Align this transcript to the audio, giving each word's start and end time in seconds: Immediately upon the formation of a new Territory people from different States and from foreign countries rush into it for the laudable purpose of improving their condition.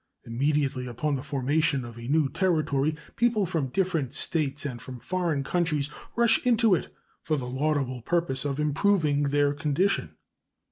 Immediately 0.23 0.87
upon 0.87 1.15
the 1.15 1.21
formation 1.21 1.85
of 1.85 1.95
a 1.95 2.07
new 2.07 2.27
Territory 2.27 2.95
people 3.15 3.45
from 3.45 3.67
different 3.67 4.15
States 4.15 4.65
and 4.65 4.81
from 4.81 4.99
foreign 4.99 5.43
countries 5.43 5.91
rush 6.15 6.43
into 6.43 6.73
it 6.73 6.91
for 7.21 7.37
the 7.37 7.45
laudable 7.47 8.01
purpose 8.01 8.43
of 8.43 8.59
improving 8.59 9.21
their 9.29 9.53
condition. 9.53 10.15